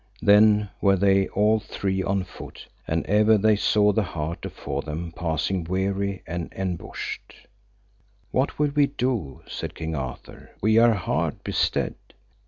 Then 0.23 0.69
were 0.81 0.95
they 0.95 1.27
all 1.27 1.59
three 1.59 2.01
on 2.01 2.23
foot, 2.23 2.65
and 2.87 3.05
ever 3.05 3.37
they 3.37 3.55
saw 3.55 3.91
the 3.91 4.01
hart 4.01 4.43
afore 4.45 4.81
them 4.81 5.13
passing 5.15 5.63
weary 5.63 6.23
and 6.25 6.51
enbushed. 6.53 7.35
What 8.31 8.57
will 8.57 8.71
we 8.73 8.87
do? 8.87 9.43
said 9.47 9.75
King 9.75 9.93
Arthur, 9.93 10.49
we 10.59 10.79
are 10.79 10.95
hard 10.95 11.43
bestead. 11.43 11.93